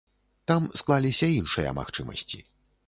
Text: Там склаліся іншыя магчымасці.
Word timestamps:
Там 0.51 0.63
склаліся 0.81 1.31
іншыя 1.39 1.77
магчымасці. 1.81 2.45